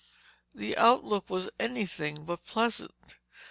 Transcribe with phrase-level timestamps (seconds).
[0.55, 3.17] The outlook was anything but pleasant.